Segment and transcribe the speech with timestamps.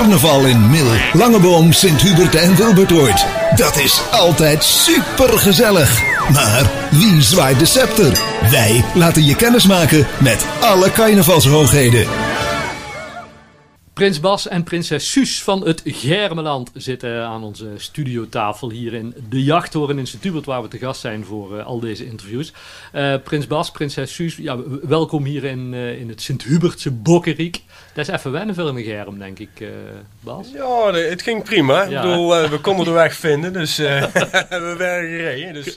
[0.00, 3.26] Carnaval in Mil, Langeboom, Sint-Hubert en Wilbertoord.
[3.56, 6.02] Dat is altijd super gezellig.
[6.32, 8.20] Maar wie zwaait de scepter?
[8.50, 12.29] Wij laten je kennis maken met alle carnavalshoogheden.
[14.00, 19.44] Prins Bas en prinses Suus van het Germeland zitten aan onze studiotafel hier in de
[19.44, 22.52] Jachthoren in Sint-Hubert, waar we te gast zijn voor uh, al deze interviews.
[22.94, 27.62] Uh, Prins Bas, prinses Suus, ja, welkom hier in, uh, in het Sint-Hubertse Bokkeriek.
[27.94, 29.50] Dat is even wennen voor een Germ, denk ik,
[30.20, 30.48] Bas.
[30.54, 31.82] Ja, het ging prima.
[31.82, 32.02] Ja.
[32.02, 35.54] Ik bedoel, we konden de weg vinden, dus we werden gereden.
[35.54, 35.76] Dus.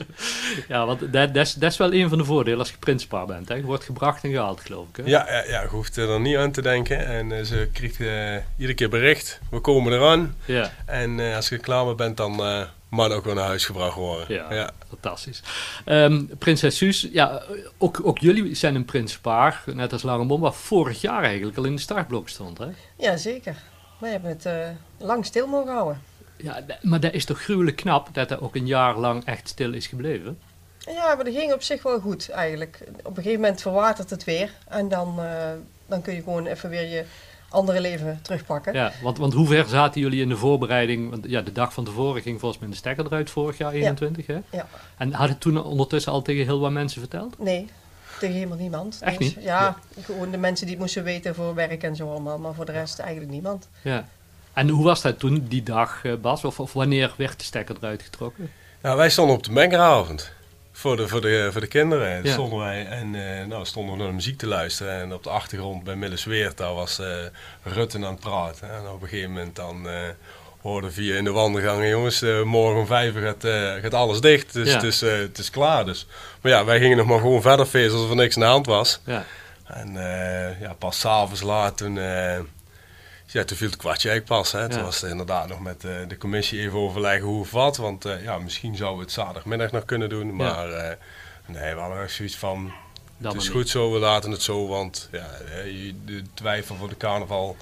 [0.68, 3.26] Ja, want dat, dat, is, dat is wel een van de voordelen als je prinspaar
[3.26, 3.48] bent.
[3.48, 3.54] Hè?
[3.54, 4.96] Je wordt gebracht en gehaald, geloof ik.
[4.96, 5.02] Hè?
[5.10, 7.06] Ja, ja, ja, je hoeft er niet aan te denken.
[7.06, 7.68] En ze
[8.00, 8.13] uh,
[8.56, 9.40] iedere keer bericht.
[9.50, 10.36] We komen eraan.
[10.44, 10.72] Ja.
[10.86, 13.96] En uh, als je klaar mee bent, dan uh, mag ook weer naar huis gebracht
[13.96, 14.34] worden.
[14.34, 14.70] Ja, ja.
[14.88, 15.42] fantastisch.
[15.86, 17.42] Um, prinses Suus, ja,
[17.78, 21.74] ook, ook jullie zijn een prinspaar, net als Lange wat vorig jaar eigenlijk al in
[21.74, 22.68] de startblok stond, hè?
[22.96, 23.56] Ja, zeker.
[23.98, 24.48] Wij hebben het
[24.98, 26.02] lang stil mogen houden.
[26.36, 29.72] Ja, maar dat is toch gruwelijk knap dat er ook een jaar lang echt stil
[29.72, 30.38] is gebleven?
[30.78, 32.78] Ja, maar dat ging op zich wel goed eigenlijk.
[32.98, 35.20] Op een gegeven moment verwatert het weer en dan,
[35.86, 37.04] dan kun je gewoon even weer je
[37.54, 38.72] andere leven terugpakken.
[38.72, 41.10] Ja, want, want hoe ver zaten jullie in de voorbereiding?
[41.10, 44.26] Want ja, de dag van tevoren ging volgens mij de stekker eruit vorig jaar, 21
[44.26, 44.38] hè?
[44.50, 44.66] Ja.
[44.96, 47.38] En had het toen ondertussen al tegen heel wat mensen verteld?
[47.38, 47.68] Nee,
[48.18, 48.98] tegen helemaal niemand.
[49.00, 49.36] Echt niet?
[49.40, 52.64] Ja, gewoon de mensen die het moesten weten voor werk en zo allemaal, maar voor
[52.64, 53.68] de rest eigenlijk niemand.
[53.82, 54.08] Ja.
[54.52, 56.44] En hoe was dat toen, die dag, eh, Bas?
[56.44, 58.50] Of, of wanneer werd de stekker eruit getrokken?
[58.82, 60.32] Nou, wij stonden op de mengeravond
[60.76, 62.24] voor de, voor de, voor de kinderen.
[62.24, 62.32] Ja.
[62.32, 65.00] Stonden wij en uh, nou, stonden we naar de muziek te luisteren.
[65.00, 67.06] En op de achtergrond bij Millesweert, daar was uh,
[67.62, 68.70] Rutten aan het praten.
[68.70, 69.92] En op een gegeven moment dan uh,
[70.60, 73.46] hoorden via in de wandelgangen, jongens, morgen om vijf gaat,
[73.82, 74.52] gaat alles dicht.
[74.52, 74.74] Dus ja.
[74.74, 75.84] het, is, het is klaar.
[75.84, 76.06] Dus.
[76.40, 78.66] Maar ja, wij gingen nog maar gewoon verder feesten alsof er niks aan de hand
[78.66, 79.00] was.
[79.04, 79.24] Ja.
[79.64, 79.92] En
[80.60, 81.98] ja, pas s'avonds laat toen
[83.34, 84.52] ja, toen viel het kwartje eigenlijk pas.
[84.52, 84.68] Hè.
[84.68, 87.76] Toen was het inderdaad nog met uh, de commissie even overleggen hoe of wat.
[87.76, 90.36] Want uh, ja, misschien zouden we het zaterdagmiddag nog kunnen doen.
[90.36, 90.90] Maar ja.
[90.90, 90.96] uh,
[91.46, 92.72] nee, we hadden echt zoiets van...
[93.16, 94.66] Dat het is goed zo, we laten het zo.
[94.66, 95.26] Want ja,
[96.04, 97.56] de twijfel voor de carnaval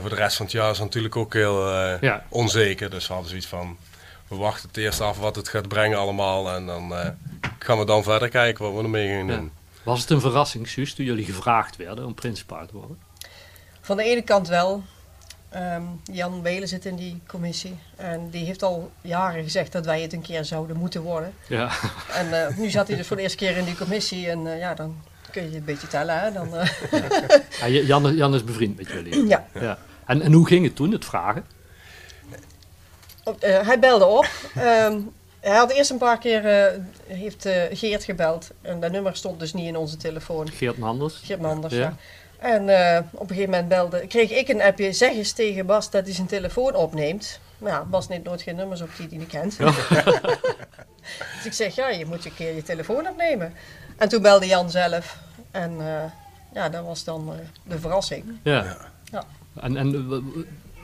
[0.00, 1.68] voor de rest van het jaar is natuurlijk ook heel
[2.00, 2.24] ja.
[2.28, 2.90] onzeker.
[2.90, 3.76] Dus we hadden zoiets van...
[4.28, 6.50] We wachten het eerst af wat het gaat brengen allemaal.
[6.50, 6.94] En dan
[7.58, 9.52] gaan we dan verder kijken wat we ermee gaan doen.
[9.82, 12.98] Was het een verrassing, Suus, toen jullie gevraagd werden om prinspaar te worden?
[13.80, 14.82] Van de ene kant wel.
[15.56, 17.78] Um, Jan Welen zit in die commissie.
[17.96, 21.32] En die heeft al jaren gezegd dat wij het een keer zouden moeten worden.
[21.46, 21.70] Ja.
[22.12, 24.28] En uh, nu zat hij dus voor de eerste keer in die commissie.
[24.28, 26.20] En uh, ja, dan kun je een beetje tellen.
[26.20, 26.32] Hè?
[26.32, 26.68] Dan, uh...
[27.60, 29.26] ja, Jan, Jan, is bevriend met jullie.
[29.26, 29.46] Ja.
[29.54, 29.78] ja.
[30.06, 31.44] En, en hoe ging het toen, het vragen?
[33.40, 34.28] hij belde op.
[34.56, 36.72] Um, hij had eerst een paar keer
[37.06, 38.50] heeft, Geert gebeld.
[38.62, 40.48] En dat nummer stond dus niet in onze telefoon.
[40.48, 41.20] Geert Manders?
[41.24, 41.96] Geert Manders, ja.
[42.40, 45.90] En uh, op een gegeven moment belde, kreeg ik een appje, zeg eens tegen Bas
[45.90, 47.40] dat hij zijn telefoon opneemt.
[47.58, 49.56] Maar ja, Bas neemt nooit geen nummers op die hij niet kent.
[49.56, 49.70] Ja.
[51.34, 53.54] dus ik zeg, ja, je moet een keer je telefoon opnemen.
[53.96, 55.18] En toen belde Jan zelf.
[55.50, 56.02] En uh,
[56.52, 58.24] ja, dat was dan uh, de verrassing.
[58.42, 58.76] Ja.
[59.04, 59.24] ja.
[59.60, 60.20] En, en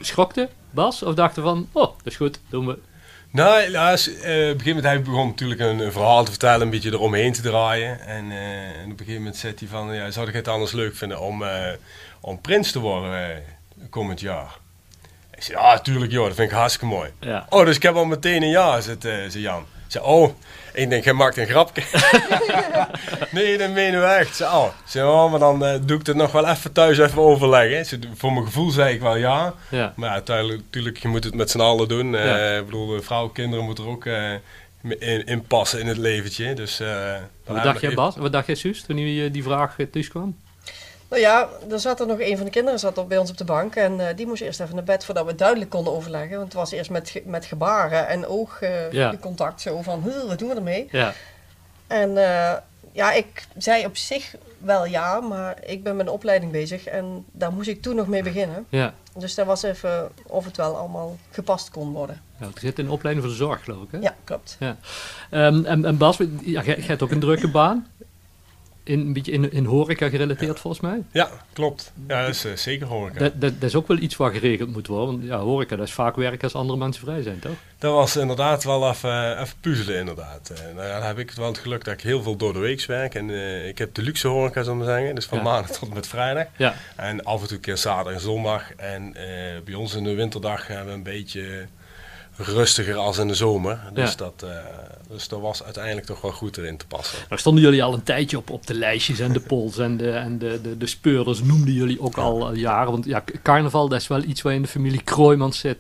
[0.01, 1.03] schrokte Bas?
[1.03, 2.79] Of dachten van, oh, dat is goed, doen we.
[3.37, 6.61] Nou, ja, uh, op een gegeven moment hij begon natuurlijk een, een, verhaal te vertellen,
[6.61, 8.01] een beetje eromheen te draaien.
[8.01, 10.73] En, uh, en op een gegeven moment zei hij van, ja, zou ik het anders
[10.73, 11.69] leuk vinden om, uh,
[12.21, 13.43] om prins te worden
[13.91, 14.59] komend jaar?
[15.35, 17.11] Ik zei, ja, tuurlijk joh, dat vind ik hartstikke mooi.
[17.21, 17.47] Ja.
[17.49, 19.67] Oh, dus ik heb al meteen een ja, zei, zei Jan.
[19.87, 20.31] Zei, oh,
[20.73, 21.83] ik denk, hij maakt een grapje.
[23.39, 24.37] nee, dat menen we echt.
[24.37, 24.69] Zei, oh.
[24.85, 28.01] Zei, oh, maar dan uh, doe ik het nog wel even thuis even overleggen.
[28.15, 29.55] Voor mijn gevoel zei ik wel ja.
[29.71, 29.93] ja.
[29.97, 32.13] Maar ja, uiteindelijk, natuurlijk, je moet het met z'n allen doen.
[32.13, 32.57] Uh, ja.
[32.57, 34.33] Ik bedoel, vrouwen, kinderen moeten er ook uh,
[34.83, 36.55] in, in, passen in het leventje.
[36.55, 36.83] Dus,
[37.47, 38.17] wat dacht jij, Bas?
[38.17, 40.37] Wat dacht jij, Suus, toen je die vraag thuis kwam?
[41.09, 43.37] Nou ja, er zat er nog een van de kinderen zat op bij ons op
[43.37, 43.75] de bank.
[43.75, 46.37] En uh, die moest eerst even naar bed voordat we duidelijk konden overleggen.
[46.37, 49.67] Want het was eerst met, met gebaren en oogcontact.
[49.67, 50.89] Uh, zo van, wat doen we ermee?
[50.91, 51.13] Ja.
[51.87, 52.53] En uh,
[52.93, 56.85] ja, ik zei op zich wel ja, maar ik ben met een opleiding bezig.
[56.85, 58.67] En daar moest ik toen nog mee beginnen.
[58.69, 58.95] Ja.
[59.15, 62.21] Dus dat was even of het wel allemaal gepast kon worden.
[62.41, 63.99] Ja, je zit in de opleiding voor de zorg, geloof ik, hè?
[63.99, 64.57] Ja, klopt.
[64.61, 64.77] Ja.
[65.31, 67.87] Um, en, en Bas, ja, jij hebt ook een drukke baan
[68.87, 71.03] in, een beetje in, in horeca gerelateerd volgens mij.
[71.13, 71.93] Ja, klopt.
[72.09, 73.19] Ja, dat is uh, zeker horeca.
[73.19, 75.07] Dat, dat, dat, is ook wel iets wat geregeld moet worden.
[75.07, 77.53] Want ja, horeca, dat is vaak werken als andere mensen vrij zijn, toch?
[77.79, 80.53] Dat was inderdaad wel even, even puzzelen, inderdaad.
[80.53, 82.53] Uh, nou ja, dan heb ik het wel het geluk dat ik heel veel door
[82.53, 83.15] de week werk.
[83.15, 85.15] En uh, ik heb de luxe horeca, zullen we zeggen.
[85.15, 85.45] Dus van ja.
[85.45, 86.47] maandag tot met vrijdag.
[86.57, 86.75] Ja.
[86.97, 88.75] En af en toe een keer zaterdag en zondag.
[88.75, 89.13] En
[89.65, 91.67] bij ons in de winterdag hebben we een beetje
[92.37, 93.81] rustiger als in de zomer.
[93.93, 94.47] Dus, dat,
[95.09, 97.19] dus dat was uiteindelijk toch wel goed erin te passen.
[97.29, 100.11] Nou stonden jullie al een tijdje op, op de lijstjes en de polls en de,
[100.11, 102.93] en de, de, de speurders noemden jullie ook al jaren.
[102.93, 105.79] Want ja, carnaval dat is wel iets waar in de familie Kroijmans zit,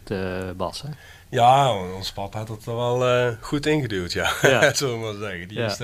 [0.56, 0.82] Bas.
[0.82, 0.88] Hè?
[1.29, 4.32] Ja, ons papa had het er wel goed ingeduwd, ja.
[4.43, 4.73] ja.
[4.75, 5.49] Zullen we maar zeggen.
[5.49, 5.76] Die, is,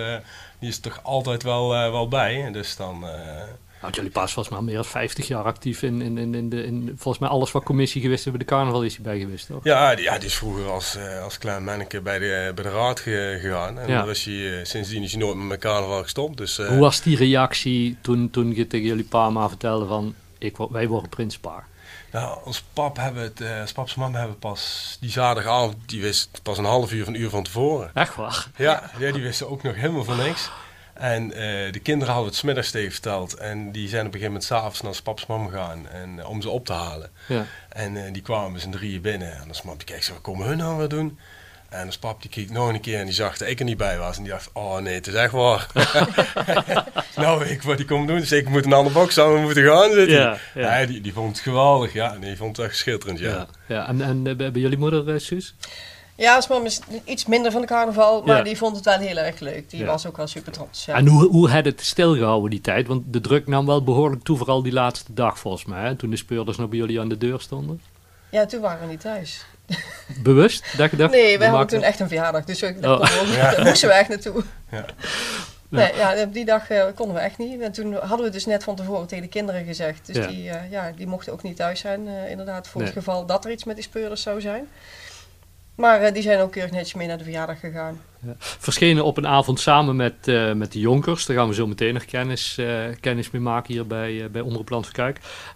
[0.58, 2.48] die is toch altijd wel, wel bij.
[2.52, 3.04] Dus dan...
[3.82, 6.64] Nou, jullie pas volgens mij meer dan 50 jaar actief in, in, in, in, de,
[6.64, 8.40] in volgens mij alles wat commissie geweest hebben.
[8.40, 9.64] De carnaval is hij bij geweest, toch?
[9.64, 12.70] Ja, die, ja, die is vroeger als, uh, als klein manneke bij de, bij de
[12.70, 13.78] raad gegaan.
[13.78, 14.04] En ja.
[14.04, 16.36] is hij, uh, sindsdien is hij nooit met mijn carnaval gestopt.
[16.36, 20.56] Dus, Hoe was die reactie toen, toen je tegen jullie pa maar vertelde van ik,
[20.70, 21.66] wij worden prinspaar?
[22.12, 26.40] Nou, ons pap hebben het, uh, ons paps mama hebben pas die zaterdagavond, die wist
[26.42, 27.90] pas een half uur van een uur van tevoren.
[27.94, 28.50] Echt waar?
[28.56, 30.50] Ja, ja die wisten ook nog helemaal van niks.
[31.02, 33.34] En uh, de kinderen hadden het smiddags tegen verteld.
[33.34, 36.42] En die zijn op een gegeven moment s'avonds naar paps mam gegaan en, uh, om
[36.42, 37.10] ze op te halen.
[37.28, 37.46] Ja.
[37.68, 39.32] En uh, die kwamen met z'n drieën binnen.
[39.32, 41.18] En dan mam die zo, wat komen hun nou weer doen?
[41.68, 43.76] En als pap die keek nog een keer en die zag dat ik er niet
[43.76, 44.16] bij was.
[44.16, 45.66] En die dacht, oh nee, het is echt waar.
[47.16, 48.18] nou, ik wat die komen doen.
[48.18, 50.16] Dus ik moet een andere box aan, we moeten gaan zitten.
[50.16, 50.78] Ja, ja.
[50.78, 51.92] ja die, die vond het geweldig.
[51.92, 53.28] Ja, die vond het echt schitterend, ja.
[53.28, 53.88] ja, ja.
[53.88, 55.54] En, en bij jullie moeder, Suus?
[56.14, 59.70] Ja, is iets minder van de carnaval, maar die vond het wel heel erg leuk.
[59.70, 60.88] Die was ook wel super trots.
[60.88, 62.86] En hoe, hoe had het stilgehouden die tijd?
[62.86, 65.82] Want de druk nam wel behoorlijk toe, vooral die laatste dag volgens mij.
[65.82, 65.96] Hè?
[65.96, 67.80] Toen de speurders nog bij jullie aan de deur stonden.
[68.30, 69.44] Ja, toen waren we niet thuis.
[70.22, 70.76] Bewust?
[70.76, 73.64] Dat je dacht, nee, we hadden toen echt een verjaardag, dus daar, oh.
[73.64, 74.42] moesten we echt naartoe.
[74.70, 74.84] Ja.
[75.68, 77.60] Nee, ja, die dag uh, konden we echt niet.
[77.60, 80.06] En toen hadden we dus net van tevoren tegen de kinderen gezegd.
[80.06, 83.26] Dus Die, uh, ja, die mochten ook niet thuis zijn, uh, inderdaad, voor het geval
[83.26, 84.68] dat er iets met die speurders zou zijn.
[85.74, 88.00] Maar uh, die zijn ook keurig netjes mee naar de verjaardag gegaan.
[88.26, 88.34] Ja.
[88.38, 91.26] Verschenen op een avond samen met, uh, met de Jonkers.
[91.26, 94.68] Daar gaan we zo meteen nog kennis, uh, kennis mee maken hier bij, bij Omroep
[94.68, 94.90] Land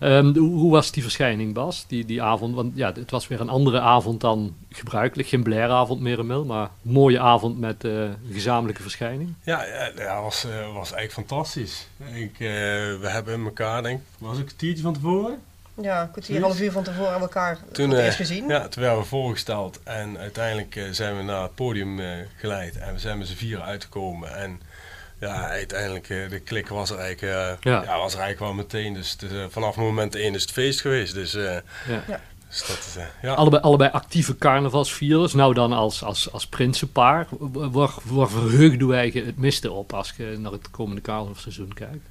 [0.01, 2.55] um, hoe, was die verschijning, Bas, die, die avond?
[2.55, 5.29] Want ja, het was weer een andere avond dan gebruikelijk.
[5.29, 7.89] Geen Blairavond meer en mil, maar een mooie avond met
[8.33, 9.35] gezamenlijke verschijning.
[9.43, 11.87] Ja, ja, ja was, was eigenlijk fantastisch.
[12.12, 15.39] Ik, we hebben elkaar, denk was ik een tiertje van tevoren?
[15.82, 18.49] Ja, een kwartier, half uur van tevoren aan elkaar toen, uh, eerst gezien.
[18.49, 22.78] Ja, toen werden we voorgesteld en uiteindelijk uh, zijn we naar het podium uh, geleid
[22.78, 24.37] en we zijn met z'n vieren uitgekomen.
[24.37, 24.61] En
[25.20, 27.82] ja, uiteindelijk, de klik was er eigenlijk, ja.
[27.82, 27.99] ja.
[27.99, 28.94] was er eigenlijk wel meteen.
[28.94, 29.17] Dus,
[29.49, 31.14] vanaf moment één is het feest geweest.
[31.14, 31.62] Dus, ja.
[32.49, 33.34] Dus dat is, ja.
[33.34, 35.34] allebei, allebei actieve carnavalsvierders.
[35.34, 37.26] Nou dan als, als, als prinsenpaar.
[37.50, 42.08] Waar, waar verheugde wij het miste op als je naar het komende carnavalseizoen kijkt?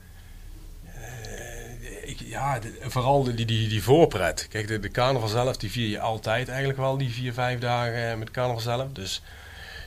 [2.36, 4.48] Ja, vooral die, die, die voorpret.
[4.50, 8.12] Kijk, de, de carnaval zelf, die vier je altijd eigenlijk wel, die vier, vijf dagen
[8.12, 8.92] eh, met carnaval zelf.
[8.92, 9.22] Dus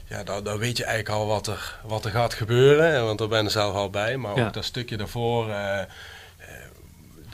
[0.06, 3.29] ja, daar, daar weet je eigenlijk al wat er, wat er gaat gebeuren, want daar
[3.29, 4.17] ben je zelf al bij.
[4.17, 5.81] Maar ook dat stukje daarvoor, uh,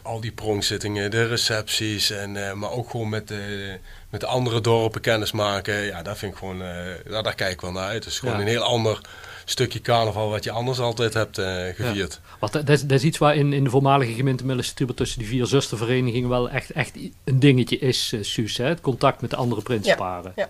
[0.05, 3.79] al die pronkzittingen, de recepties, en, maar ook gewoon met de,
[4.11, 5.83] met de andere dorpen kennis maken.
[5.83, 8.05] Ja, daar vind ik gewoon, daar, daar kijk ik wel naar uit.
[8.05, 9.01] Het is gewoon een heel ander
[9.45, 12.21] stukje carnaval wat je anders altijd hebt uh, gevierd.
[12.23, 12.37] Ja.
[12.39, 15.29] Wat, dat, is, dat is iets waar in, in de voormalige gemeente Millenstubert tussen die
[15.29, 18.57] vier zusterverenigingen wel echt, echt een dingetje is, uh, Suus.
[18.57, 18.65] Hè?
[18.65, 20.33] Het contact met de andere prinsparen.
[20.37, 20.49] Ja.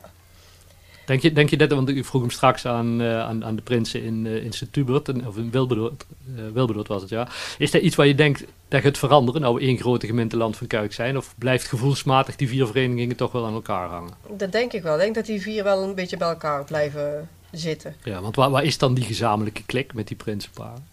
[1.06, 3.62] Denk je, denk je dat, want u vroeg hem straks aan, uh, aan, aan de
[3.62, 6.04] prinsen in, uh, in Sint-Hubert, of in Wilberdoord,
[6.36, 7.28] uh, Wilberdoord was het ja.
[7.58, 10.66] Is dat iets waar je denkt dat gaat veranderen, nou we één grote gemeenteland van
[10.66, 14.12] Kuik zijn, of blijft gevoelsmatig die vier verenigingen toch wel aan elkaar hangen?
[14.36, 14.94] Dat denk ik wel.
[14.94, 17.94] Ik denk dat die vier wel een beetje bij elkaar blijven zitten.
[18.02, 20.86] Ja, want waar, waar is dan die gezamenlijke klik met die prinsenparen?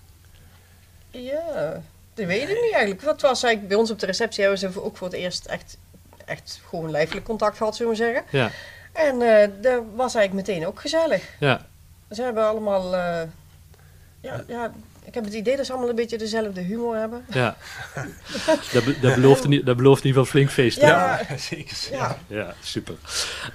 [1.12, 1.82] Ja,
[2.14, 3.02] dat weet ik niet eigenlijk.
[3.02, 5.78] Wat was eigenlijk bij ons op de receptie hebben ze ook voor het eerst echt,
[6.26, 8.24] echt gewoon lijfelijk contact gehad, zullen we zeggen.
[8.32, 8.52] Ja.
[8.92, 11.36] En uh, dat was eigenlijk meteen ook gezellig.
[11.40, 11.62] Ja.
[12.10, 13.22] Ze hebben allemaal, uh,
[14.22, 14.72] ja, ja,
[15.06, 17.26] ik heb het idee dat ze allemaal een beetje dezelfde humor hebben.
[17.34, 17.56] Ja,
[18.74, 20.82] dat, dat, belooft in, dat belooft in ieder geval flink feest.
[20.82, 21.78] Ja, zeker.
[21.92, 22.96] Ja, ja super.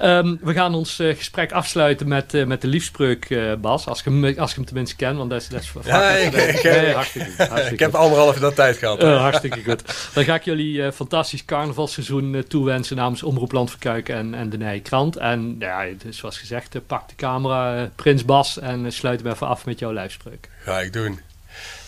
[0.02, 3.86] Um, we gaan ons uh, gesprek afsluiten met, uh, met de liefspreuk, uh, Bas.
[3.86, 6.32] Als je, hem, als je hem tenminste kent, want dat is, dat is ja, ik,
[6.34, 7.36] ik, nee, hartstikke goed.
[7.36, 9.02] Hartstikke ik heb anderhalf uur tijd gehad.
[9.02, 10.10] hartstikke goed.
[10.14, 15.16] Dan ga ik jullie fantastisch carnavalseizoen toewensen namens Omroep Landverkuiken en, en de Nijkrant.
[15.16, 19.66] En ja, dus zoals gezegd, pak de camera, Prins Bas, en sluit hem even af
[19.66, 20.48] met jouw lijfspreuk.
[20.66, 21.20] Ga ik doen.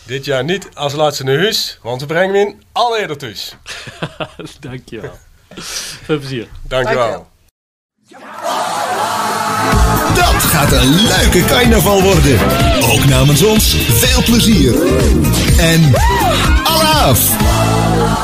[0.03, 3.55] Dit jaar niet als laatste naar huis, want we brengen hem in al eerder thuis.
[4.59, 5.17] Dankjewel.
[6.03, 6.47] Veel plezier.
[6.61, 7.27] Dankjewel.
[10.15, 12.39] Dat gaat een leuke carnaval worden.
[12.91, 14.73] Ook namens ons veel plezier.
[15.57, 15.93] En
[16.63, 18.18] alaaf!